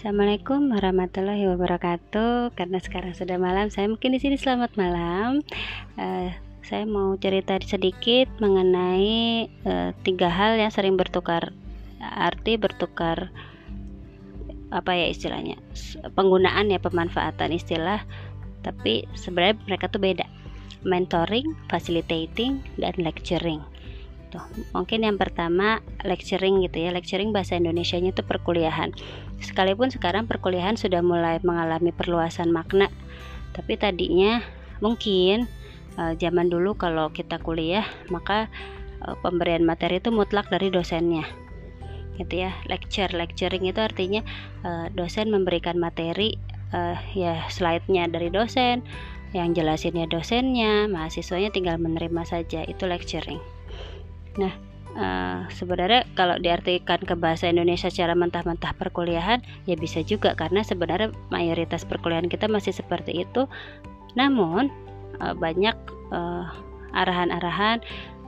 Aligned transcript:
Assalamualaikum 0.00 0.72
warahmatullahi 0.72 1.44
wabarakatuh. 1.44 2.56
Karena 2.56 2.80
sekarang 2.80 3.12
sudah 3.12 3.36
malam, 3.36 3.68
saya 3.68 3.84
mungkin 3.84 4.16
di 4.16 4.20
sini 4.24 4.40
selamat 4.40 4.72
malam. 4.80 5.44
Uh, 6.00 6.32
saya 6.64 6.88
mau 6.88 7.20
cerita 7.20 7.60
sedikit 7.60 8.32
mengenai 8.40 9.52
uh, 9.68 9.92
tiga 10.00 10.32
hal 10.32 10.56
yang 10.56 10.72
sering 10.72 10.96
bertukar 10.96 11.52
arti 12.00 12.56
bertukar 12.56 13.28
apa 14.72 14.90
ya 14.96 15.12
istilahnya 15.12 15.60
penggunaan 16.16 16.72
ya 16.72 16.80
pemanfaatan 16.80 17.52
istilah 17.52 18.00
tapi 18.64 19.04
sebenarnya 19.12 19.60
mereka 19.68 19.92
tuh 19.92 20.00
beda 20.00 20.24
mentoring, 20.80 21.44
facilitating, 21.68 22.64
dan 22.80 22.96
lecturing 22.96 23.60
Tuh, 24.30 24.46
mungkin 24.70 25.02
yang 25.02 25.18
pertama 25.18 25.82
lecturing 26.06 26.62
gitu 26.62 26.86
ya. 26.86 26.94
Lecturing 26.94 27.34
bahasa 27.34 27.58
Indonesianya 27.58 28.14
itu 28.14 28.22
perkuliahan. 28.22 28.94
Sekalipun 29.40 29.88
sekarang 29.88 30.28
perkuliahan 30.28 30.76
sudah 30.76 31.00
mulai 31.00 31.40
mengalami 31.40 31.90
perluasan 31.90 32.52
makna, 32.52 32.92
tapi 33.56 33.74
tadinya 33.80 34.44
mungkin 34.84 35.48
uh, 35.96 36.14
zaman 36.16 36.48
dulu 36.52 36.76
kalau 36.76 37.12
kita 37.12 37.40
kuliah 37.40 37.84
maka 38.12 38.52
uh, 39.04 39.16
pemberian 39.20 39.64
materi 39.64 39.98
itu 39.98 40.12
mutlak 40.12 40.48
dari 40.52 40.68
dosennya. 40.68 41.24
Gitu 42.20 42.44
ya. 42.46 42.52
Lecture, 42.68 43.10
lecturing 43.16 43.64
itu 43.64 43.80
artinya 43.80 44.20
uh, 44.62 44.86
dosen 44.92 45.32
memberikan 45.32 45.80
materi 45.80 46.36
uh, 46.76 47.00
ya 47.16 47.48
slide-nya 47.48 48.12
dari 48.12 48.28
dosen, 48.28 48.84
yang 49.32 49.54
jelasinnya 49.56 50.04
dosennya, 50.10 50.90
mahasiswanya 50.90 51.48
tinggal 51.48 51.80
menerima 51.80 52.22
saja. 52.28 52.60
Itu 52.66 52.86
lecturing. 52.86 53.40
Nah, 54.38 54.52
uh, 54.96 55.46
sebenarnya 55.52 56.06
kalau 56.18 56.38
diartikan 56.38 57.02
ke 57.02 57.14
bahasa 57.14 57.50
Indonesia 57.50 57.90
secara 57.90 58.16
mentah-mentah 58.16 58.74
perkuliahan, 58.78 59.42
ya 59.66 59.76
bisa 59.78 60.00
juga 60.02 60.34
karena 60.34 60.64
sebenarnya 60.64 61.14
mayoritas 61.28 61.86
perkuliahan 61.86 62.30
kita 62.30 62.46
masih 62.46 62.74
seperti 62.74 63.26
itu. 63.26 63.46
Namun 64.18 64.70
uh, 65.22 65.34
banyak 65.36 65.76
uh, 66.10 66.50
arahan-arahan 66.94 67.82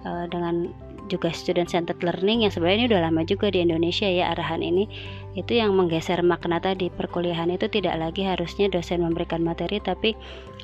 uh, 0.06 0.26
dengan 0.30 0.70
juga 1.10 1.34
student 1.34 1.66
centered 1.66 1.98
learning 2.00 2.46
yang 2.46 2.52
sebenarnya 2.54 2.78
ini 2.78 2.88
udah 2.94 3.02
lama 3.10 3.22
juga 3.26 3.50
di 3.50 3.60
Indonesia 3.60 4.06
ya 4.06 4.32
arahan 4.32 4.62
ini 4.62 4.86
itu 5.34 5.58
yang 5.58 5.74
menggeser 5.74 6.22
makna 6.22 6.56
tadi 6.62 6.88
perkuliahan 6.88 7.50
itu 7.52 7.66
tidak 7.68 7.98
lagi 7.98 8.22
harusnya 8.22 8.70
dosen 8.70 9.02
memberikan 9.02 9.42
materi 9.42 9.82
tapi 9.82 10.14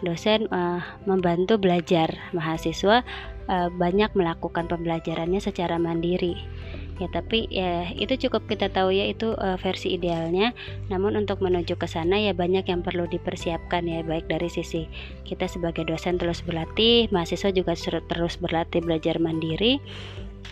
dosen 0.00 0.46
uh, 0.48 0.80
membantu 1.04 1.58
belajar 1.58 2.14
mahasiswa 2.32 3.02
uh, 3.48 3.72
banyak 3.72 4.12
melakukan 4.14 4.68
pembelajarannya 4.68 5.40
secara 5.42 5.80
mandiri. 5.80 6.36
Ya 6.98 7.06
tapi 7.14 7.46
ya 7.46 7.94
itu 7.94 8.18
cukup 8.28 8.50
kita 8.50 8.74
tahu 8.74 8.90
ya 8.90 9.06
itu 9.06 9.34
uh, 9.38 9.56
versi 9.58 9.94
idealnya. 9.94 10.52
Namun 10.90 11.14
untuk 11.14 11.38
menuju 11.40 11.78
ke 11.78 11.86
sana 11.86 12.18
ya 12.18 12.34
banyak 12.34 12.66
yang 12.66 12.82
perlu 12.82 13.06
dipersiapkan 13.06 13.86
ya 13.86 14.02
baik 14.02 14.26
dari 14.26 14.50
sisi 14.50 14.90
kita 15.22 15.46
sebagai 15.46 15.86
dosen 15.86 16.18
terus 16.18 16.42
berlatih 16.42 17.06
mahasiswa 17.14 17.54
juga 17.54 17.78
terus 18.10 18.36
berlatih 18.38 18.82
belajar 18.82 19.22
mandiri. 19.22 19.78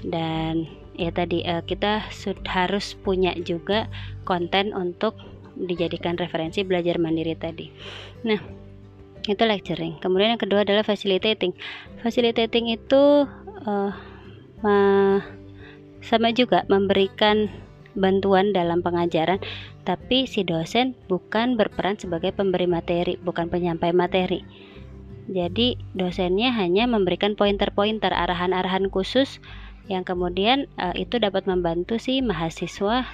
Dan 0.06 0.70
ya 0.94 1.10
tadi 1.10 1.42
uh, 1.44 1.66
kita 1.66 2.06
harus 2.46 2.94
punya 2.94 3.34
juga 3.42 3.90
konten 4.22 4.70
untuk 4.70 5.18
dijadikan 5.56 6.14
referensi 6.20 6.62
belajar 6.62 7.00
mandiri 7.00 7.34
tadi. 7.34 7.72
Nah 8.22 8.65
itu 9.34 9.42
lecturing. 9.42 9.98
Kemudian 9.98 10.38
yang 10.38 10.42
kedua 10.42 10.62
adalah 10.62 10.86
facilitating. 10.86 11.50
Facilitating 12.00 12.70
itu 12.70 13.26
uh, 13.66 13.92
sama 16.06 16.30
juga 16.30 16.62
memberikan 16.70 17.50
bantuan 17.98 18.54
dalam 18.54 18.84
pengajaran. 18.84 19.42
Tapi 19.82 20.26
si 20.26 20.42
dosen 20.42 20.94
bukan 21.10 21.58
berperan 21.58 21.98
sebagai 21.98 22.30
pemberi 22.34 22.66
materi 22.70 23.18
bukan 23.22 23.50
penyampai 23.50 23.90
materi. 23.94 24.42
Jadi 25.26 25.74
dosennya 25.98 26.54
hanya 26.54 26.86
memberikan 26.86 27.34
pointer-pointer 27.34 28.14
arahan-arahan 28.14 28.86
khusus 28.94 29.42
yang 29.86 30.02
kemudian 30.02 30.66
uh, 30.78 30.94
itu 30.98 31.18
dapat 31.22 31.46
membantu 31.46 31.98
si 31.98 32.18
mahasiswa 32.22 33.06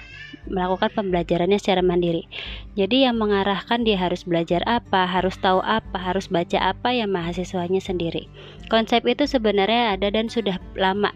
melakukan 0.49 0.91
pembelajarannya 0.91 1.61
secara 1.61 1.85
mandiri. 1.85 2.25
Jadi 2.73 3.05
yang 3.05 3.21
mengarahkan 3.21 3.85
dia 3.85 3.95
harus 4.01 4.25
belajar 4.25 4.65
apa, 4.65 5.05
harus 5.05 5.37
tahu 5.37 5.61
apa, 5.61 5.95
harus 5.95 6.27
baca 6.27 6.73
apa 6.73 6.89
yang 6.91 7.13
mahasiswanya 7.13 7.79
sendiri. 7.79 8.27
Konsep 8.67 9.05
itu 9.05 9.29
sebenarnya 9.29 9.93
ada 9.93 10.09
dan 10.09 10.27
sudah 10.27 10.57
lama, 10.73 11.13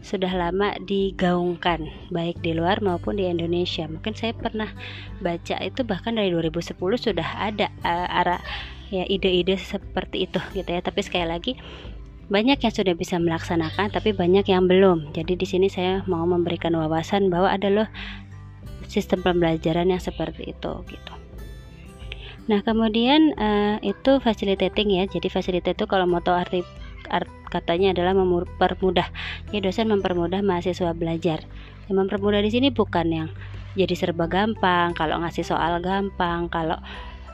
sudah 0.00 0.30
lama 0.30 0.78
digaungkan 0.86 1.90
baik 2.14 2.38
di 2.40 2.54
luar 2.54 2.78
maupun 2.80 3.18
di 3.18 3.26
Indonesia. 3.26 3.84
Mungkin 3.90 4.14
saya 4.14 4.32
pernah 4.32 4.70
baca 5.18 5.56
itu 5.60 5.80
bahkan 5.82 6.16
dari 6.16 6.30
2010 6.32 6.78
sudah 6.78 7.28
ada 7.36 7.68
uh, 7.82 8.08
arah 8.22 8.40
ya 8.90 9.06
ide-ide 9.06 9.58
seperti 9.58 10.30
itu 10.30 10.40
gitu 10.54 10.70
ya. 10.70 10.80
Tapi 10.80 11.00
sekali 11.02 11.26
lagi 11.26 11.52
banyak 12.30 12.62
yang 12.62 12.72
sudah 12.72 12.94
bisa 12.94 13.18
melaksanakan 13.18 13.90
tapi 13.90 14.14
banyak 14.14 14.46
yang 14.46 14.70
belum. 14.70 15.10
Jadi 15.10 15.34
di 15.34 15.46
sini 15.46 15.66
saya 15.66 16.06
mau 16.06 16.22
memberikan 16.22 16.72
wawasan 16.78 17.26
bahwa 17.26 17.50
ada 17.50 17.66
loh 17.68 17.88
sistem 18.86 19.20
pembelajaran 19.26 19.90
yang 19.90 19.98
seperti 19.98 20.54
itu 20.54 20.72
gitu. 20.86 21.14
Nah 22.46 22.62
kemudian 22.62 23.34
uh, 23.34 23.82
itu 23.82 24.22
facilitating 24.22 24.94
ya. 24.94 25.04
Jadi 25.10 25.26
facilitate 25.26 25.74
itu 25.74 25.86
kalau 25.90 26.06
tahu 26.22 26.38
arti 26.38 26.62
art, 27.10 27.26
katanya 27.50 27.90
adalah 27.90 28.14
mempermudah 28.14 29.10
ya 29.50 29.58
dosen 29.58 29.90
mempermudah 29.90 30.40
mahasiswa 30.40 30.94
belajar. 30.94 31.42
Yang 31.90 31.96
mempermudah 32.06 32.40
di 32.46 32.50
sini 32.54 32.68
bukan 32.70 33.06
yang 33.10 33.28
jadi 33.74 33.94
serba 33.94 34.26
gampang 34.26 34.94
kalau 34.94 35.22
ngasih 35.22 35.46
soal 35.46 35.78
gampang 35.82 36.50
kalau 36.50 36.78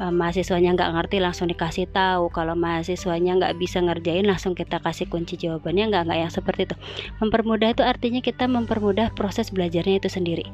uh, 0.01 0.12
mahasiswanya 0.12 0.77
nggak 0.77 0.91
ngerti 0.97 1.17
langsung 1.21 1.49
dikasih 1.49 1.89
tahu. 1.91 2.29
Kalau 2.33 2.55
mahasiswanya 2.57 3.37
nggak 3.41 3.55
bisa 3.61 3.81
ngerjain 3.81 4.27
langsung 4.29 4.53
kita 4.53 4.81
kasih 4.81 5.09
kunci 5.09 5.37
jawabannya. 5.41 5.93
Nggak 5.93 6.03
nggak 6.09 6.19
yang 6.27 6.33
seperti 6.33 6.69
itu. 6.69 6.77
Mempermudah 7.21 7.73
itu 7.73 7.83
artinya 7.84 8.21
kita 8.21 8.45
mempermudah 8.49 9.12
proses 9.17 9.49
belajarnya 9.53 10.01
itu 10.01 10.09
sendiri. 10.12 10.47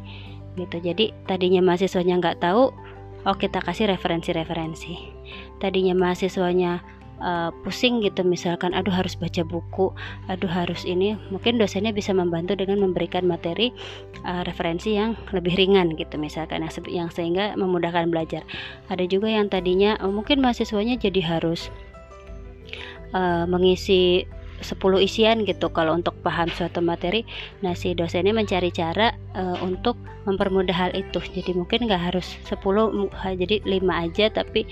Gitu. 0.54 0.76
Jadi 0.84 1.16
tadinya 1.24 1.64
mahasiswanya 1.64 2.20
nggak 2.20 2.38
tahu 2.44 2.70
oh 3.22 3.36
kita 3.38 3.62
kasih 3.62 3.90
referensi-referensi. 3.90 4.98
Tadinya 5.62 5.94
mahasiswanya 5.94 7.01
uh, 7.22 7.54
pusing 7.62 8.02
gitu 8.02 8.26
misalkan 8.26 8.74
aduh 8.74 8.92
harus 8.92 9.14
baca 9.14 9.46
buku 9.46 9.94
aduh 10.26 10.50
harus 10.50 10.82
ini. 10.82 11.14
Mungkin 11.30 11.56
dosennya 11.56 11.94
bisa 11.94 12.10
membantu 12.10 12.58
dengan 12.58 12.82
memberikan 12.82 13.24
materi 13.24 13.70
uh, 14.26 14.42
referensi 14.42 14.98
yang 14.98 15.14
lebih 15.30 15.54
ringan 15.54 15.94
gitu 15.94 16.18
misalkan 16.18 16.66
yang, 16.66 16.72
yang 16.90 17.08
sehingga 17.08 17.54
memudahkan 17.54 18.10
belajar. 18.10 18.42
Ada 18.90 19.06
juga 19.06 19.30
yang 19.30 19.46
tadinya 19.46 19.96
oh, 20.02 20.10
mungkin 20.10 20.42
mahasiswanya 20.42 20.98
jadi 20.98 21.22
harus 21.22 21.70
uh, 23.14 23.46
mengisi 23.46 24.26
10 24.62 24.78
isian 25.02 25.42
gitu 25.42 25.68
kalau 25.74 25.98
untuk 25.98 26.14
paham 26.22 26.48
suatu 26.54 26.78
materi. 26.78 27.26
Nah 27.66 27.74
si 27.74 27.92
dosennya 27.92 28.30
mencari 28.32 28.70
cara 28.70 29.12
uh, 29.34 29.58
untuk 29.60 29.98
mempermudah 30.24 30.72
hal 30.72 30.92
itu. 30.94 31.18
Jadi 31.18 31.52
mungkin 31.52 31.90
nggak 31.90 32.14
harus 32.14 32.38
10 32.46 32.62
jadi 33.36 33.56
5 33.66 33.82
aja 33.90 34.26
tapi 34.30 34.64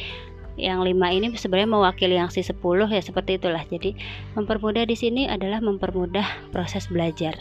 yang 0.58 0.82
lima 0.82 1.12
ini 1.14 1.30
sebenarnya 1.34 1.70
mewakili 1.70 2.18
yang 2.18 2.32
si 2.32 2.42
10 2.42 2.58
ya 2.90 3.02
seperti 3.02 3.38
itulah. 3.38 3.62
Jadi 3.68 3.94
mempermudah 4.34 4.82
di 4.86 4.96
sini 4.98 5.30
adalah 5.30 5.62
mempermudah 5.62 6.50
proses 6.50 6.90
belajar 6.90 7.38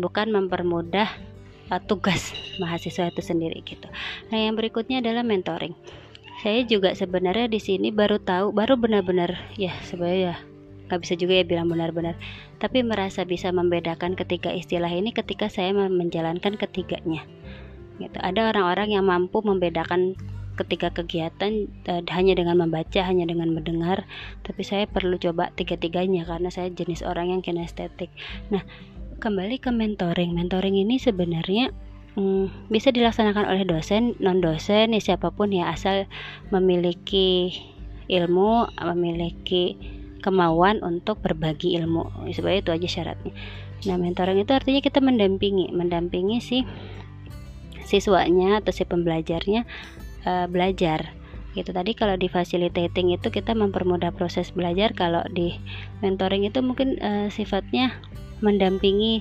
bukan 0.00 0.32
mempermudah 0.32 1.08
uh, 1.68 1.82
tugas 1.84 2.32
mahasiswa 2.62 3.08
itu 3.12 3.22
sendiri 3.22 3.60
gitu. 3.64 3.88
Nah 4.32 4.38
yang 4.38 4.56
berikutnya 4.56 5.04
adalah 5.04 5.24
mentoring. 5.24 5.76
Saya 6.42 6.66
juga 6.66 6.96
sebenarnya 6.98 7.46
di 7.46 7.62
sini 7.62 7.94
baru 7.94 8.18
tahu 8.18 8.50
baru 8.50 8.74
benar-benar 8.74 9.38
ya 9.54 9.70
sebenarnya 9.86 10.42
nggak 10.90 11.00
bisa 11.06 11.14
juga 11.14 11.38
ya 11.38 11.44
bilang 11.46 11.70
benar-benar 11.70 12.18
tapi 12.58 12.82
merasa 12.82 13.22
bisa 13.22 13.48
membedakan 13.54 14.12
ketiga 14.18 14.50
istilah 14.52 14.90
ini 14.90 15.14
ketika 15.14 15.46
saya 15.46 15.70
menjalankan 15.72 16.58
ketiganya 16.58 17.22
gitu. 18.02 18.18
Ada 18.18 18.50
orang-orang 18.50 18.90
yang 18.90 19.06
mampu 19.06 19.38
membedakan 19.46 20.18
ketika 20.56 20.92
kegiatan 20.92 21.68
uh, 21.88 22.02
hanya 22.12 22.36
dengan 22.36 22.60
membaca 22.60 23.00
hanya 23.00 23.24
dengan 23.24 23.52
mendengar. 23.56 24.04
Tapi 24.44 24.62
saya 24.62 24.84
perlu 24.84 25.16
coba 25.16 25.50
tiga-tiganya 25.56 26.28
karena 26.28 26.52
saya 26.52 26.68
jenis 26.68 27.00
orang 27.04 27.32
yang 27.32 27.40
kinestetik. 27.40 28.12
Nah 28.52 28.62
kembali 29.22 29.56
ke 29.62 29.70
mentoring. 29.70 30.34
Mentoring 30.34 30.76
ini 30.76 30.98
sebenarnya 30.98 31.70
hmm, 32.18 32.68
bisa 32.68 32.90
dilaksanakan 32.90 33.48
oleh 33.48 33.64
dosen 33.64 34.18
non 34.18 34.42
dosen 34.42 34.92
ya 34.92 35.00
siapa 35.00 35.32
pun 35.32 35.54
ya 35.54 35.72
asal 35.72 36.04
memiliki 36.50 37.54
ilmu 38.10 38.68
memiliki 38.92 39.78
kemauan 40.20 40.84
untuk 40.84 41.18
berbagi 41.24 41.78
ilmu. 41.80 42.28
Sebenarnya 42.30 42.62
itu 42.62 42.72
aja 42.74 42.88
syaratnya. 42.88 43.32
Nah 43.88 43.96
mentoring 43.98 44.38
itu 44.38 44.52
artinya 44.54 44.78
kita 44.84 45.02
mendampingi. 45.02 45.74
Mendampingi 45.74 46.38
si 46.38 46.62
siswanya 47.82 48.62
atau 48.62 48.70
si 48.70 48.86
pembelajarnya 48.86 49.66
uh, 50.24 50.46
belajar 50.50 51.14
gitu 51.52 51.68
tadi 51.68 51.92
kalau 51.92 52.16
di 52.16 52.32
facilitating 52.32 53.12
itu 53.12 53.28
kita 53.28 53.52
mempermudah 53.52 54.08
proses 54.16 54.48
belajar 54.56 54.96
kalau 54.96 55.20
di 55.36 55.52
mentoring 56.00 56.48
itu 56.48 56.64
mungkin 56.64 56.96
uh, 57.04 57.28
sifatnya 57.28 57.92
mendampingi 58.40 59.20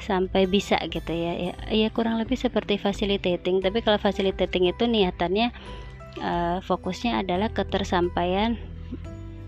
sampai 0.00 0.48
bisa 0.48 0.80
gitu 0.88 1.12
ya 1.12 1.52
ya, 1.52 1.54
ya 1.68 1.88
kurang 1.92 2.16
lebih 2.16 2.40
seperti 2.40 2.80
facilitating 2.80 3.60
tapi 3.60 3.84
kalau 3.84 4.00
facilitating 4.00 4.72
itu 4.72 4.88
niatannya 4.88 5.52
uh, 6.24 6.64
fokusnya 6.64 7.20
adalah 7.20 7.52
ketersampaian 7.52 8.56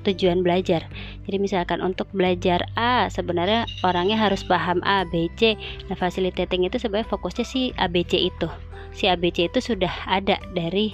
tujuan 0.03 0.43
belajar. 0.43 0.91
Jadi 1.25 1.37
misalkan 1.39 1.79
untuk 1.79 2.11
belajar 2.11 2.67
A 2.75 3.07
sebenarnya 3.07 3.65
orangnya 3.87 4.19
harus 4.19 4.43
paham 4.43 4.83
A, 4.83 5.07
B, 5.07 5.31
C. 5.39 5.55
Nah, 5.87 5.95
facilitating 5.95 6.67
itu 6.67 6.77
sebenarnya 6.77 7.09
fokusnya 7.09 7.47
si 7.47 7.71
ABC 7.79 8.19
itu. 8.19 8.51
Si 8.93 9.09
ABC 9.09 9.49
itu 9.49 9.61
sudah 9.61 9.93
ada 10.05 10.37
dari 10.53 10.93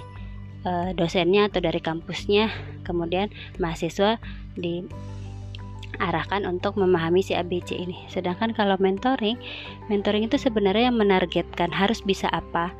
uh, 0.63 0.95
dosennya 0.95 1.51
atau 1.51 1.59
dari 1.59 1.79
kampusnya. 1.83 2.51
Kemudian 2.87 3.29
mahasiswa 3.61 4.17
diarahkan 4.57 6.47
untuk 6.47 6.79
memahami 6.79 7.21
si 7.21 7.35
ABC 7.35 7.75
ini. 7.75 7.99
Sedangkan 8.07 8.55
kalau 8.55 8.79
mentoring, 8.79 9.37
mentoring 9.91 10.25
itu 10.25 10.39
sebenarnya 10.39 10.89
yang 10.89 10.97
menargetkan 10.97 11.69
harus 11.69 11.99
bisa 12.01 12.31
apa, 12.31 12.71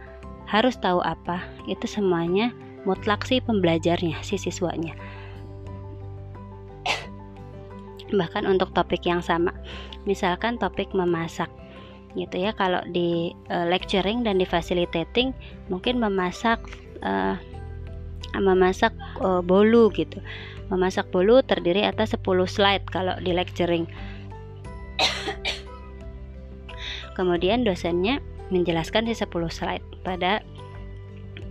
harus 0.48 0.80
tahu 0.80 1.04
apa. 1.04 1.44
Itu 1.68 1.86
semuanya 1.86 2.56
mutlak 2.88 3.28
sih 3.28 3.44
pembelajarnya, 3.44 4.24
si 4.24 4.40
siswanya 4.40 4.96
bahkan 8.14 8.46
untuk 8.50 8.74
topik 8.74 9.06
yang 9.06 9.22
sama 9.22 9.54
misalkan 10.06 10.58
topik 10.58 10.90
memasak 10.98 11.50
gitu 12.16 12.36
ya. 12.38 12.56
Kalau 12.56 12.82
di 12.90 13.34
uh, 13.50 13.66
lecturing 13.70 14.26
dan 14.26 14.42
di 14.42 14.48
facilitating 14.48 15.34
mungkin 15.68 16.02
memasak 16.02 16.62
uh, 17.06 17.36
memasak 18.38 18.94
uh, 19.22 19.42
bolu 19.42 19.90
gitu. 19.94 20.22
Memasak 20.70 21.10
bolu 21.10 21.42
terdiri 21.42 21.82
atas 21.82 22.14
10 22.14 22.26
slide 22.46 22.86
kalau 22.94 23.18
di 23.22 23.34
lecturing. 23.34 23.90
Kemudian 27.18 27.66
dosennya 27.66 28.22
menjelaskan 28.54 29.10
di 29.10 29.18
10 29.18 29.30
slide 29.50 29.86
pada 30.06 30.46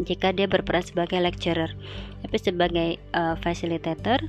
jika 0.06 0.30
dia 0.30 0.46
berperan 0.46 0.86
sebagai 0.86 1.18
lecturer. 1.18 1.74
Tapi 2.22 2.36
sebagai 2.38 2.88
uh, 3.14 3.34
facilitator 3.42 4.22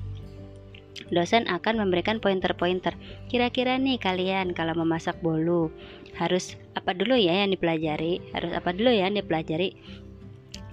dosen 1.07 1.47
akan 1.47 1.79
memberikan 1.79 2.19
pointer-pointer. 2.19 2.99
Kira-kira 3.31 3.79
nih 3.79 3.95
kalian 3.95 4.51
kalau 4.51 4.75
memasak 4.75 5.15
bolu 5.23 5.71
harus 6.19 6.59
apa 6.75 6.91
dulu 6.91 7.15
ya 7.15 7.47
yang 7.47 7.55
dipelajari? 7.55 8.19
Harus 8.35 8.51
apa 8.51 8.75
dulu 8.75 8.91
ya 8.91 9.07
yang 9.07 9.15
dipelajari? 9.15 9.79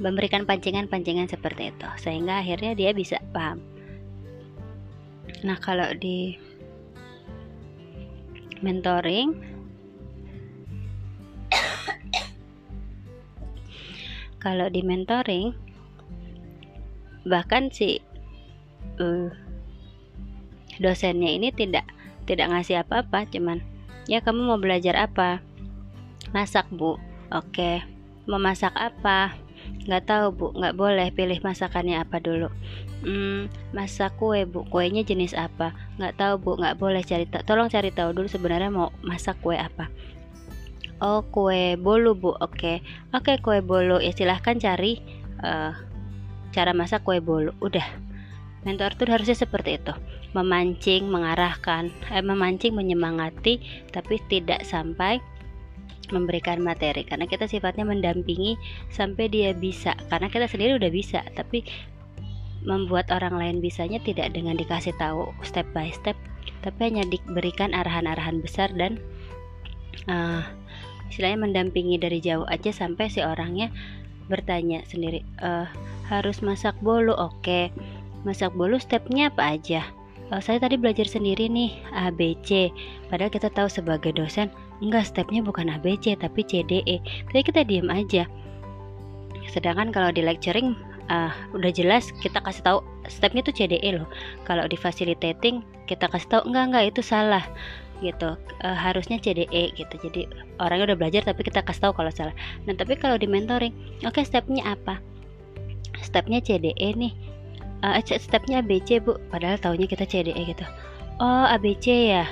Memberikan 0.03 0.45
pancingan-pancingan 0.45 1.31
seperti 1.31 1.73
itu 1.73 1.89
sehingga 2.03 2.43
akhirnya 2.43 2.77
dia 2.77 2.91
bisa 2.93 3.23
paham. 3.33 3.63
Nah, 5.47 5.57
kalau 5.57 5.89
di 5.97 6.37
mentoring 8.61 9.37
kalau 14.45 14.69
di 14.71 14.81
mentoring 14.85 15.53
bahkan 17.27 17.69
si 17.73 17.99
uh, 19.03 19.29
dosennya 20.83 21.33
ini 21.33 21.53
tidak 21.53 21.87
tidak 22.27 22.51
ngasih 22.51 22.83
apa-apa 22.83 23.25
cuman 23.31 23.63
ya 24.11 24.23
kamu 24.23 24.47
mau 24.47 24.59
belajar 24.59 24.95
apa? 24.99 25.43
Masak 26.35 26.67
bu. 26.75 26.99
Oke. 27.31 27.83
Mau 28.27 28.39
masak 28.43 28.75
apa? 28.75 29.35
Nggak 29.87 30.05
tahu 30.07 30.27
bu. 30.35 30.47
Nggak 30.59 30.75
boleh 30.75 31.09
pilih 31.15 31.39
masakannya 31.43 32.03
apa 32.03 32.19
dulu. 32.19 32.51
Hmm, 33.07 33.47
masak 33.71 34.19
kue 34.19 34.47
bu. 34.47 34.67
Kuenya 34.67 35.07
jenis 35.07 35.35
apa? 35.35 35.75
Nggak 35.99 36.19
tahu 36.19 36.35
bu. 36.43 36.51
Nggak 36.59 36.77
boleh 36.79 37.03
cari 37.07 37.27
tahu 37.31 37.43
tolong 37.47 37.71
cari 37.71 37.91
tahu 37.95 38.11
dulu 38.15 38.27
sebenarnya 38.27 38.71
mau 38.71 38.91
masak 39.07 39.39
kue 39.43 39.55
apa. 39.55 39.91
Oh 40.99 41.23
kue 41.29 41.79
bolu 41.79 42.15
bu. 42.19 42.35
Oke. 42.43 42.83
Oke 43.15 43.39
kue 43.43 43.63
bolu. 43.63 44.03
Ya 44.03 44.11
silahkan 44.15 44.59
cari 44.59 44.99
uh, 45.43 45.75
cara 46.51 46.71
masak 46.75 47.07
kue 47.07 47.23
bolu. 47.23 47.55
Udah 47.63 47.85
mentor 48.67 48.99
tuh 48.99 49.07
harusnya 49.07 49.39
seperti 49.39 49.79
itu. 49.79 49.95
Memancing 50.35 51.07
mengarahkan 51.07 51.95
eh, 52.11 52.21
memancing 52.21 52.75
menyemangati 52.75 53.63
tapi 53.95 54.19
tidak 54.27 54.67
sampai 54.67 55.23
memberikan 56.11 56.59
materi. 56.59 57.07
Karena 57.07 57.31
kita 57.31 57.47
sifatnya 57.47 57.87
mendampingi 57.87 58.59
sampai 58.91 59.31
dia 59.31 59.55
bisa. 59.55 59.95
Karena 60.11 60.27
kita 60.27 60.51
sendiri 60.51 60.77
udah 60.83 60.91
bisa 60.91 61.23
tapi 61.39 61.63
membuat 62.67 63.15
orang 63.15 63.39
lain 63.39 63.57
bisanya 63.63 64.03
tidak 64.03 64.35
dengan 64.35 64.59
dikasih 64.59 64.91
tahu 64.99 65.31
step 65.47 65.65
by 65.71 65.87
step 65.95 66.19
tapi 66.67 66.91
hanya 66.91 67.07
diberikan 67.07 67.71
arahan-arahan 67.71 68.43
besar 68.43 68.75
dan 68.75 68.99
uh, 70.11 70.43
istilahnya 71.07 71.47
mendampingi 71.47 71.95
dari 71.95 72.19
jauh 72.19 72.43
aja 72.51 72.75
sampai 72.75 73.07
si 73.07 73.23
orangnya 73.23 73.71
bertanya 74.27 74.83
sendiri 74.91 75.23
uh, 75.39 75.71
harus 76.11 76.43
masak 76.43 76.75
bolu 76.83 77.15
oke. 77.15 77.39
okay 77.39 77.71
masak 78.27 78.51
bolu 78.59 78.83
stepnya 78.83 79.31
apa 79.31 79.55
aja? 79.55 79.87
Uh, 80.35 80.43
saya 80.43 80.59
tadi 80.59 80.75
belajar 80.75 81.07
sendiri 81.07 81.47
nih 81.47 81.71
ABC 81.95 82.75
padahal 83.07 83.31
kita 83.31 83.47
tahu 83.55 83.71
sebagai 83.71 84.11
dosen 84.11 84.51
enggak 84.83 85.07
stepnya 85.07 85.39
bukan 85.39 85.71
ABC 85.71 86.19
tapi 86.19 86.43
CDE 86.43 86.99
tapi 87.31 87.41
kita 87.47 87.63
diam 87.63 87.87
aja. 87.87 88.27
Sedangkan 89.47 89.95
kalau 89.95 90.11
di 90.11 90.27
lecturing 90.27 90.75
uh, 91.07 91.31
udah 91.55 91.71
jelas 91.71 92.11
kita 92.19 92.43
kasih 92.43 92.63
tahu 92.67 92.79
stepnya 93.07 93.47
tuh 93.47 93.55
CDE 93.55 94.03
loh. 94.03 94.11
Kalau 94.43 94.67
di 94.67 94.75
facilitating 94.75 95.63
kita 95.87 96.11
kasih 96.11 96.27
tahu 96.27 96.43
enggak 96.51 96.65
enggak 96.75 96.85
itu 96.91 97.01
salah. 97.07 97.47
Gitu. 98.03 98.37
Uh, 98.67 98.77
harusnya 98.77 99.23
CDE 99.23 99.73
gitu. 99.79 99.95
Jadi 99.95 100.27
orangnya 100.59 100.93
udah 100.93 100.99
belajar 100.99 101.23
tapi 101.23 101.47
kita 101.47 101.63
kasih 101.63 101.89
tahu 101.89 102.03
kalau 102.03 102.11
salah. 102.11 102.35
Nah 102.67 102.75
tapi 102.75 102.99
kalau 102.99 103.15
di 103.15 103.31
mentoring 103.31 104.03
oke 104.03 104.19
okay, 104.19 104.27
stepnya 104.27 104.75
apa? 104.75 104.99
Stepnya 106.03 106.43
CDE 106.43 106.93
nih 106.99 107.36
uh, 107.83 108.01
stepnya 108.01 108.65
ABC 108.65 109.03
bu. 109.03 109.19
Padahal 109.29 109.61
taunya 109.61 109.89
kita 109.89 110.09
CDE 110.09 110.39
gitu. 110.47 110.65
Oh 111.21 111.45
ABC 111.49 112.13
ya? 112.13 112.25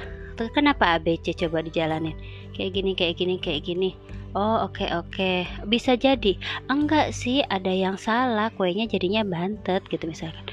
Kenapa 0.52 0.98
ABC 0.98 1.34
coba 1.46 1.64
dijalanin. 1.64 2.16
Kayak 2.54 2.70
gini 2.76 2.92
kayak 2.94 3.14
gini 3.18 3.34
kayak 3.40 3.62
gini. 3.66 3.90
Oh 4.34 4.66
oke 4.66 4.82
okay, 4.82 4.88
oke. 4.94 5.10
Okay. 5.14 5.38
bisa 5.66 5.94
jadi. 5.94 6.36
Enggak 6.66 7.14
sih 7.14 7.42
ada 7.46 7.70
yang 7.70 7.98
salah. 7.98 8.50
Kuenya 8.54 8.90
jadinya 8.90 9.22
bantet 9.22 9.86
gitu 9.90 10.10
misalkan. 10.10 10.44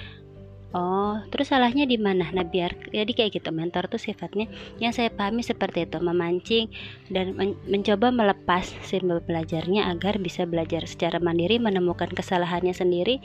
Oh, 0.71 1.19
terus 1.27 1.51
salahnya 1.51 1.83
di 1.83 1.99
mana? 1.99 2.31
Nah, 2.31 2.47
biar 2.47 2.95
jadi 2.95 3.11
kayak 3.11 3.35
gitu. 3.35 3.51
Mentor 3.51 3.91
tuh 3.91 3.99
sifatnya 3.99 4.47
yang 4.79 4.95
saya 4.95 5.11
pahami 5.11 5.43
seperti 5.43 5.83
itu, 5.83 5.99
memancing 5.99 6.71
dan 7.11 7.35
men 7.35 7.59
mencoba 7.67 8.07
melepas 8.07 8.71
simbol 8.79 9.19
belajarnya 9.19 9.91
agar 9.91 10.15
bisa 10.23 10.47
belajar 10.47 10.87
secara 10.87 11.19
mandiri, 11.19 11.59
menemukan 11.59 12.07
kesalahannya 12.15 12.71
sendiri 12.71 13.19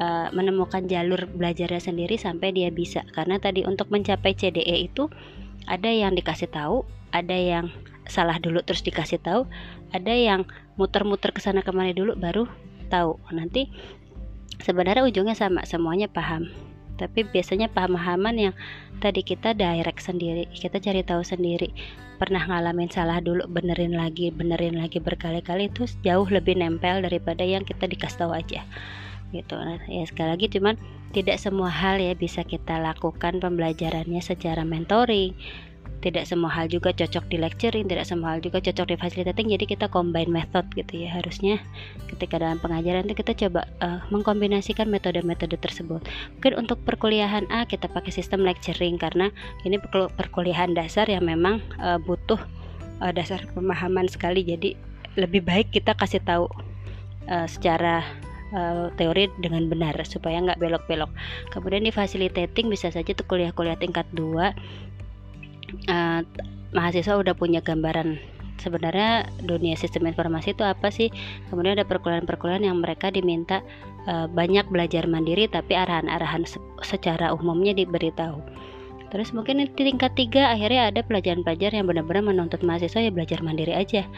uh, 0.00 0.28
menemukan 0.32 0.86
jalur 0.88 1.28
belajarnya 1.28 1.82
sendiri 1.82 2.16
sampai 2.16 2.54
dia 2.54 2.72
bisa. 2.72 3.04
Karena 3.12 3.36
tadi 3.36 3.66
untuk 3.66 3.92
mencapai 3.92 4.32
CDE 4.32 4.88
itu 4.88 5.10
ada 5.68 5.90
yang 5.90 6.16
dikasih 6.16 6.48
tahu 6.50 6.86
ada 7.12 7.36
yang 7.36 7.68
salah 8.08 8.40
dulu 8.40 8.64
terus 8.64 8.82
dikasih 8.82 9.22
tahu 9.22 9.46
ada 9.94 10.10
yang 10.10 10.48
muter-muter 10.74 11.30
ke 11.30 11.38
sana 11.44 11.60
kemari 11.60 11.92
dulu 11.92 12.16
baru 12.16 12.48
tahu. 12.88 13.20
Nanti 13.36 13.68
sebenarnya 14.64 15.04
ujungnya 15.04 15.36
sama 15.36 15.64
semuanya 15.68 16.08
paham. 16.08 16.48
Tapi 16.96 17.26
biasanya 17.26 17.72
pemahaman 17.72 18.36
yang 18.38 18.54
tadi 19.02 19.26
kita 19.26 19.56
direct 19.56 20.04
sendiri 20.04 20.46
kita 20.52 20.80
cari 20.80 21.02
tahu 21.04 21.20
sendiri. 21.24 21.72
Pernah 22.20 22.46
ngalamin 22.46 22.86
salah 22.86 23.18
dulu 23.18 23.50
benerin 23.50 23.98
lagi 23.98 24.30
benerin 24.30 24.78
lagi 24.78 25.02
berkali-kali 25.02 25.66
itu 25.74 25.90
jauh 26.06 26.28
lebih 26.30 26.54
nempel 26.54 27.02
daripada 27.02 27.42
yang 27.42 27.66
kita 27.66 27.90
dikasih 27.90 28.18
tahu 28.22 28.30
aja 28.30 28.62
gitu 29.32 29.56
nah, 29.56 29.80
ya 29.88 30.04
sekali 30.04 30.36
lagi 30.36 30.46
cuman 30.52 30.76
tidak 31.12 31.36
semua 31.36 31.68
hal 31.68 32.00
ya 32.00 32.16
bisa 32.16 32.44
kita 32.44 32.80
lakukan 32.80 33.40
pembelajarannya 33.40 34.20
secara 34.20 34.64
mentoring 34.64 35.36
tidak 36.02 36.26
semua 36.26 36.50
hal 36.50 36.66
juga 36.66 36.90
cocok 36.90 37.30
di 37.30 37.38
lecturing, 37.38 37.86
tidak 37.86 38.04
semua 38.10 38.34
hal 38.34 38.42
juga 38.42 38.58
cocok 38.58 38.86
di 38.90 38.96
facilitating. 38.98 39.54
Jadi 39.54 39.64
kita 39.70 39.86
combine 39.86 40.28
method 40.28 40.66
gitu 40.74 41.06
ya. 41.06 41.14
Harusnya 41.14 41.62
ketika 42.10 42.42
dalam 42.42 42.58
pengajaran 42.58 43.06
itu 43.06 43.22
kita 43.22 43.32
coba 43.46 43.70
uh, 43.78 44.02
mengkombinasikan 44.10 44.90
metode-metode 44.90 45.54
tersebut. 45.62 46.02
Mungkin 46.36 46.52
untuk 46.58 46.82
perkuliahan 46.82 47.46
A 47.54 47.64
kita 47.64 47.86
pakai 47.86 48.10
sistem 48.10 48.42
lecturing 48.42 48.98
karena 48.98 49.30
ini 49.62 49.78
perkuliahan 50.18 50.74
dasar 50.74 51.06
yang 51.06 51.22
memang 51.22 51.62
uh, 51.78 52.02
butuh 52.02 52.42
uh, 52.98 53.14
dasar 53.14 53.46
pemahaman 53.54 54.10
sekali. 54.10 54.42
Jadi 54.42 54.74
lebih 55.14 55.46
baik 55.46 55.70
kita 55.70 55.94
kasih 55.94 56.18
tahu 56.26 56.50
uh, 57.30 57.46
secara 57.46 58.02
uh, 58.52 58.88
teori 58.94 59.28
dengan 59.40 59.66
benar 59.66 59.96
supaya 60.04 60.38
nggak 60.40 60.60
belok-belok. 60.60 61.10
Kemudian 61.50 61.84
di 61.84 61.92
facilitating 61.92 62.68
bisa 62.68 62.92
saja 62.92 63.10
tuh 63.12 63.26
kuliah-kuliah 63.26 63.76
tingkat 63.76 64.06
2 64.14 64.22
uh, 64.22 64.52
eh, 65.88 66.20
mahasiswa 66.72 67.14
udah 67.16 67.34
punya 67.36 67.60
gambaran 67.60 68.16
sebenarnya 68.60 69.26
dunia 69.42 69.74
sistem 69.74 70.06
informasi 70.06 70.54
itu 70.54 70.62
apa 70.62 70.88
sih? 70.92 71.10
Kemudian 71.50 71.74
ada 71.80 71.86
perkuliahan-perkuliahan 71.88 72.62
yang 72.62 72.78
mereka 72.78 73.10
diminta 73.10 73.64
uh, 74.06 74.30
banyak 74.30 74.68
belajar 74.70 75.10
mandiri 75.10 75.50
tapi 75.50 75.74
arahan-arahan 75.74 76.46
se 76.46 76.62
secara 76.86 77.34
umumnya 77.34 77.74
diberitahu. 77.74 78.38
Terus 79.12 79.34
mungkin 79.36 79.60
di 79.60 79.68
tingkat 79.76 80.16
tiga 80.16 80.56
akhirnya 80.56 80.88
ada 80.88 81.04
pelajaran-pelajaran 81.04 81.84
yang 81.84 81.88
benar-benar 81.90 82.32
menuntut 82.32 82.64
mahasiswa 82.64 83.02
ya 83.02 83.12
belajar 83.12 83.44
mandiri 83.44 83.76
aja. 83.76 84.08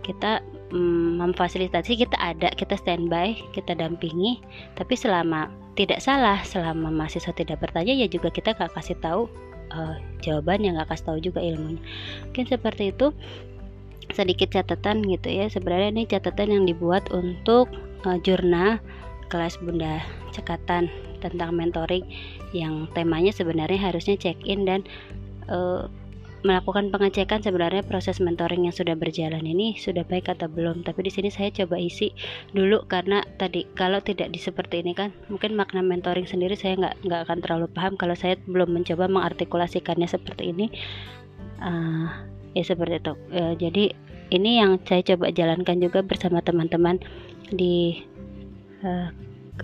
Kita 0.00 0.40
mm, 0.72 1.20
memfasilitasi 1.20 1.98
kita 1.98 2.16
ada 2.18 2.52
kita 2.54 2.76
standby 2.76 3.36
kita 3.52 3.76
dampingi. 3.76 4.40
Tapi 4.76 4.94
selama 4.94 5.48
tidak 5.78 6.02
salah 6.02 6.42
selama 6.42 6.90
mahasiswa 6.90 7.30
tidak 7.34 7.62
bertanya 7.62 7.94
ya 7.94 8.10
juga 8.10 8.34
kita 8.34 8.56
gak 8.58 8.74
kasih 8.74 8.98
tahu 8.98 9.30
uh, 9.70 9.96
jawaban 10.24 10.66
yang 10.66 10.74
gak 10.80 10.90
kasih 10.94 11.06
tahu 11.14 11.18
juga 11.22 11.40
ilmunya. 11.42 11.82
Mungkin 12.30 12.44
seperti 12.48 12.94
itu. 12.94 13.14
Sedikit 14.08 14.48
catatan 14.48 15.04
gitu 15.04 15.28
ya. 15.28 15.52
Sebenarnya 15.52 15.92
ini 15.92 16.08
catatan 16.08 16.48
yang 16.48 16.64
dibuat 16.64 17.12
untuk 17.12 17.68
uh, 18.08 18.16
jurnal 18.24 18.80
kelas 19.28 19.60
bunda 19.60 20.00
cekatan 20.32 20.88
tentang 21.20 21.52
mentoring 21.52 22.06
yang 22.56 22.88
temanya 22.96 23.34
sebenarnya 23.34 23.92
harusnya 23.92 24.16
check 24.16 24.38
in 24.48 24.64
dan 24.64 24.80
uh, 25.52 25.90
melakukan 26.46 26.94
pengecekan 26.94 27.42
sebenarnya 27.42 27.82
proses 27.82 28.22
mentoring 28.22 28.70
yang 28.70 28.74
sudah 28.74 28.94
berjalan 28.94 29.42
ini 29.42 29.74
sudah 29.74 30.06
baik 30.06 30.30
atau 30.30 30.46
belum. 30.46 30.86
Tapi 30.86 31.06
di 31.06 31.10
sini 31.10 31.28
saya 31.34 31.50
coba 31.50 31.78
isi 31.82 32.14
dulu 32.54 32.86
karena 32.86 33.26
tadi 33.40 33.66
kalau 33.74 33.98
tidak 33.98 34.30
di 34.30 34.38
seperti 34.38 34.86
ini 34.86 34.94
kan 34.94 35.10
mungkin 35.26 35.58
makna 35.58 35.82
mentoring 35.82 36.30
sendiri 36.30 36.54
saya 36.54 36.78
nggak 36.78 36.94
nggak 37.06 37.20
akan 37.26 37.38
terlalu 37.42 37.66
paham. 37.74 37.98
Kalau 37.98 38.14
saya 38.14 38.38
belum 38.46 38.70
mencoba 38.70 39.10
mengartikulasikannya 39.10 40.06
seperti 40.06 40.54
ini 40.54 40.66
uh, 41.58 42.06
ya 42.54 42.62
seperti 42.62 43.02
itu. 43.02 43.14
Uh, 43.34 43.54
jadi 43.58 43.84
ini 44.28 44.60
yang 44.60 44.78
saya 44.84 45.02
coba 45.02 45.32
jalankan 45.32 45.80
juga 45.80 46.04
bersama 46.04 46.44
teman-teman 46.44 47.00
di 47.50 48.04
uh, 48.84 49.10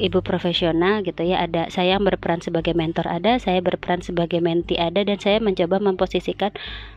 ibu 0.02 0.18
profesional 0.26 1.06
gitu 1.06 1.22
ya 1.22 1.46
ada 1.46 1.70
saya 1.70 1.94
yang 1.94 2.02
berperan 2.02 2.42
sebagai 2.42 2.74
mentor 2.74 3.06
ada 3.06 3.38
saya 3.38 3.62
berperan 3.62 4.02
sebagai 4.02 4.42
menti 4.42 4.74
ada 4.74 5.06
dan 5.06 5.18
saya 5.22 5.38
mencoba 5.38 5.78
memposisikan 5.78 6.50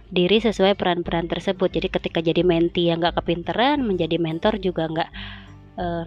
diri 0.08 0.40
sesuai 0.40 0.80
peran-peran 0.80 1.28
tersebut. 1.28 1.68
Jadi 1.68 1.88
ketika 1.92 2.20
jadi 2.24 2.42
menti 2.44 2.88
yang 2.88 3.04
nggak 3.04 3.20
kepinteran 3.20 3.84
menjadi 3.84 4.16
mentor 4.18 4.60
juga 4.64 4.88
nggak 4.88 5.10
uh, 5.80 6.06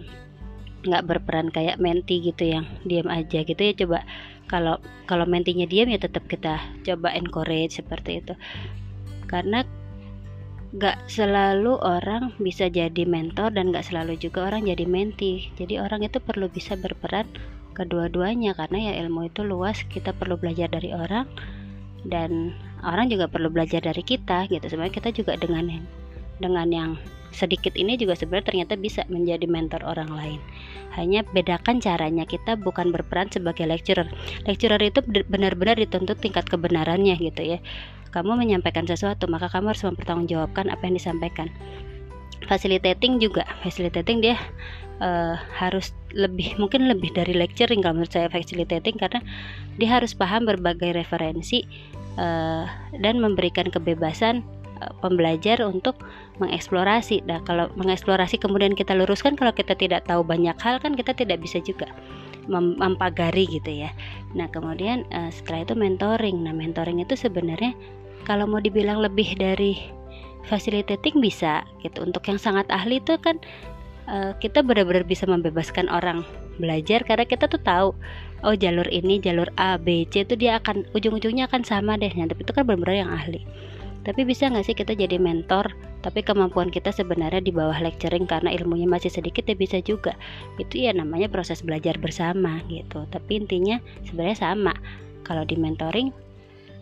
nggak 0.81 1.03
berperan 1.05 1.53
kayak 1.53 1.77
menti 1.77 2.17
gitu 2.25 2.49
yang 2.57 2.65
diam 2.81 3.07
aja 3.07 3.45
gitu 3.45 3.61
ya. 3.61 3.73
Coba 3.77 4.03
kalau 4.49 4.81
kalau 5.05 5.29
mentinya 5.29 5.69
diam 5.69 5.87
ya 5.87 6.01
tetap 6.01 6.25
kita 6.25 6.59
coba 6.81 7.13
encourage 7.13 7.77
seperti 7.77 8.25
itu. 8.25 8.33
Karena 9.29 9.63
gak 10.71 11.03
selalu 11.11 11.75
orang 11.83 12.31
bisa 12.39 12.71
jadi 12.71 13.03
mentor 13.03 13.51
dan 13.51 13.75
gak 13.75 13.91
selalu 13.91 14.15
juga 14.15 14.47
orang 14.47 14.63
jadi 14.63 14.87
menti 14.87 15.51
jadi 15.59 15.83
orang 15.83 16.07
itu 16.07 16.23
perlu 16.23 16.47
bisa 16.47 16.79
berperan 16.79 17.27
kedua-duanya 17.75 18.55
karena 18.55 18.91
ya 18.91 18.93
ilmu 19.03 19.27
itu 19.27 19.43
luas 19.43 19.83
kita 19.87 20.15
perlu 20.15 20.39
belajar 20.39 20.71
dari 20.71 20.95
orang 20.95 21.27
dan 22.07 22.55
orang 22.81 23.09
juga 23.13 23.29
perlu 23.29 23.53
belajar 23.53 23.81
dari 23.81 24.01
kita 24.01 24.49
gitu. 24.49 24.65
Sebenarnya 24.65 24.95
kita 24.97 25.09
juga 25.13 25.37
dengan 25.37 25.85
dengan 26.41 26.67
yang 26.69 26.91
sedikit 27.31 27.73
ini 27.79 27.95
juga 27.95 28.13
sebenarnya 28.15 28.47
ternyata 28.51 28.73
bisa 28.77 29.01
menjadi 29.07 29.47
mentor 29.47 29.81
orang 29.87 30.11
lain. 30.11 30.39
Hanya 30.95 31.23
bedakan 31.31 31.79
caranya 31.79 32.27
kita 32.27 32.59
bukan 32.59 32.91
berperan 32.91 33.31
sebagai 33.31 33.63
lecturer. 33.63 34.07
Lecturer 34.43 34.79
itu 34.83 34.99
benar-benar 35.27 35.79
dituntut 35.79 36.19
tingkat 36.19 36.45
kebenarannya 36.47 37.15
gitu 37.17 37.57
ya. 37.57 37.59
Kamu 38.11 38.35
menyampaikan 38.35 38.83
sesuatu 38.83 39.25
maka 39.31 39.47
kamu 39.47 39.71
harus 39.71 39.83
mempertanggungjawabkan 39.87 40.67
apa 40.67 40.83
yang 40.83 40.95
disampaikan. 40.99 41.47
Facilitating 42.45 43.23
juga 43.23 43.47
facilitating 43.63 44.19
dia 44.19 44.35
uh, 44.99 45.35
harus 45.55 45.95
lebih 46.11 46.55
mungkin 46.61 46.91
lebih 46.91 47.15
dari 47.15 47.31
lecturing 47.31 47.79
kalau 47.79 47.99
menurut 47.99 48.11
saya 48.13 48.27
facilitating 48.27 48.99
karena 48.99 49.23
dia 49.79 49.89
harus 49.89 50.11
paham 50.11 50.43
berbagai 50.43 50.91
referensi 50.91 51.63
uh, 52.19 52.67
dan 52.99 53.23
memberikan 53.23 53.71
kebebasan 53.71 54.43
pembelajar 54.99 55.61
untuk 55.61 55.99
mengeksplorasi. 56.41 57.25
Nah, 57.27 57.43
kalau 57.45 57.69
mengeksplorasi 57.77 58.41
kemudian 58.41 58.73
kita 58.73 58.97
luruskan 58.97 59.37
kalau 59.37 59.53
kita 59.53 59.77
tidak 59.77 60.07
tahu 60.09 60.25
banyak 60.25 60.55
hal 60.57 60.81
kan 60.81 60.97
kita 60.97 61.13
tidak 61.13 61.41
bisa 61.43 61.61
juga 61.61 61.89
mem 62.49 62.73
mempagari 62.79 63.45
gitu 63.45 63.85
ya. 63.85 63.93
Nah, 64.33 64.49
kemudian 64.49 65.05
uh, 65.13 65.29
setelah 65.29 65.67
itu 65.67 65.73
mentoring. 65.77 66.41
Nah, 66.41 66.55
mentoring 66.55 67.03
itu 67.03 67.13
sebenarnya 67.13 67.77
kalau 68.25 68.49
mau 68.49 68.61
dibilang 68.61 69.01
lebih 69.01 69.37
dari 69.37 69.77
facilitating 70.49 71.21
bisa 71.21 71.61
gitu 71.85 72.01
untuk 72.01 72.25
yang 72.25 72.41
sangat 72.41 72.65
ahli 72.73 72.97
itu 72.97 73.13
kan 73.21 73.37
uh, 74.09 74.33
kita 74.41 74.65
benar-benar 74.65 75.05
bisa 75.05 75.29
membebaskan 75.29 75.85
orang 75.89 76.25
belajar 76.57 77.05
karena 77.05 77.25
kita 77.25 77.45
tuh 77.45 77.61
tahu 77.61 77.93
oh 78.41 78.55
jalur 78.57 78.85
ini 78.89 79.21
jalur 79.21 79.49
A 79.57 79.77
B 79.77 80.05
C 80.09 80.25
itu 80.25 80.33
dia 80.37 80.57
akan 80.57 80.85
ujung-ujungnya 80.97 81.49
akan 81.49 81.61
sama 81.65 81.97
deh 81.97 82.09
nah, 82.13 82.25
tapi 82.29 82.41
itu 82.41 82.53
kan 82.53 82.65
benar-benar 82.65 82.95
yang 83.05 83.11
ahli 83.13 83.41
tapi 84.01 84.25
bisa 84.25 84.49
nggak 84.49 84.65
sih 84.65 84.75
kita 84.77 84.97
jadi 84.97 85.21
mentor 85.21 85.69
tapi 86.01 86.25
kemampuan 86.25 86.73
kita 86.73 86.89
sebenarnya 86.89 87.45
di 87.45 87.53
bawah 87.53 87.77
lecturing 87.77 88.25
karena 88.25 88.49
ilmunya 88.49 88.89
masih 88.89 89.13
sedikit 89.13 89.45
ya 89.45 89.53
bisa 89.53 89.77
juga. 89.85 90.17
Itu 90.57 90.81
ya 90.81 90.97
namanya 90.97 91.29
proses 91.29 91.61
belajar 91.61 92.01
bersama 92.01 92.57
gitu. 92.65 93.05
Tapi 93.13 93.45
intinya 93.45 93.77
sebenarnya 94.09 94.37
sama. 94.49 94.73
Kalau 95.21 95.45
di 95.45 95.53
mentoring 95.61 96.09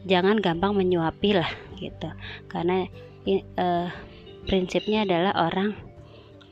jangan 0.08 0.40
gampang 0.40 0.72
menyuapi 0.72 1.36
lah 1.36 1.52
gitu. 1.76 2.08
Karena 2.48 2.88
uh, 3.60 3.92
prinsipnya 4.48 5.04
adalah 5.04 5.36
orang 5.52 5.76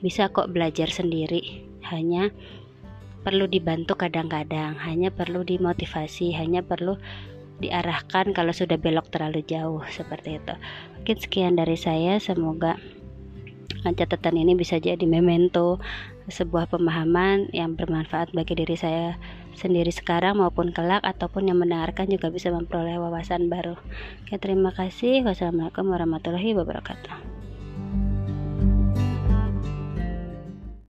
bisa 0.04 0.28
kok 0.28 0.52
belajar 0.52 0.92
sendiri. 0.92 1.64
Hanya 1.88 2.36
perlu 3.24 3.44
dibantu 3.44 4.00
kadang-kadang 4.00 4.80
hanya 4.88 5.12
perlu 5.12 5.44
dimotivasi 5.44 6.32
hanya 6.40 6.64
perlu 6.64 6.96
diarahkan 7.58 8.32
kalau 8.34 8.54
sudah 8.54 8.78
belok 8.78 9.10
terlalu 9.10 9.42
jauh 9.46 9.82
seperti 9.90 10.38
itu 10.38 10.54
mungkin 10.98 11.18
sekian 11.18 11.54
dari 11.58 11.78
saya 11.78 12.22
semoga 12.22 12.78
catatan 13.88 14.36
ini 14.36 14.58
bisa 14.58 14.82
jadi 14.82 15.04
memento 15.08 15.80
sebuah 16.28 16.68
pemahaman 16.68 17.48
yang 17.56 17.80
bermanfaat 17.80 18.36
bagi 18.36 18.60
diri 18.60 18.76
saya 18.76 19.16
sendiri 19.56 19.90
sekarang 19.90 20.44
maupun 20.44 20.76
kelak 20.76 21.02
ataupun 21.08 21.48
yang 21.48 21.58
mendengarkan 21.64 22.12
juga 22.12 22.28
bisa 22.30 22.52
memperoleh 22.52 23.00
wawasan 23.00 23.48
baru. 23.48 23.80
Oke, 24.28 24.36
terima 24.38 24.76
kasih. 24.76 25.24
Wassalamualaikum 25.24 25.88
warahmatullahi 25.88 26.52
wabarakatuh. 26.52 27.47